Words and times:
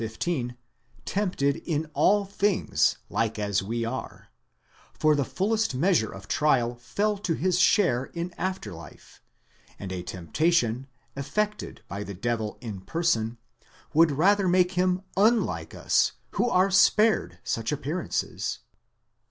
15, 0.03 0.57
tempted 1.05 1.57
in 1.57 1.85
all 1.93 2.25
things 2.25 2.97
like 3.07 3.37
as 3.37 3.61
we 3.61 3.85
are; 3.85 4.31
for 4.95 5.15
the 5.15 5.23
fullest 5.23 5.75
measure 5.75 6.11
of 6.11 6.27
trial 6.27 6.73
fell 6.77 7.19
to 7.19 7.35
his 7.35 7.59
share 7.59 8.05
in 8.05 8.33
after 8.35 8.73
life, 8.73 9.21
and 9.77 9.91
a 9.91 10.01
temptation, 10.01 10.87
effected 11.15 11.81
by 11.87 12.03
the 12.03 12.15
devil 12.15 12.57
in 12.61 12.81
person, 12.81 13.37
would 13.93 14.09
rather 14.09 14.47
make 14.47 14.71
him 14.71 15.03
wa/ike 15.15 15.75
us, 15.75 16.13
who 16.31 16.49
are 16.49 16.71
spared 16.71 17.37
such 17.43 17.71
appearances. 17.71 18.57